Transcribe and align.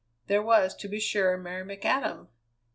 There 0.25 0.41
was, 0.41 0.73
to 0.77 0.87
be 0.87 0.99
sure, 0.99 1.37
Mary 1.37 1.63
McAdam! 1.63 2.29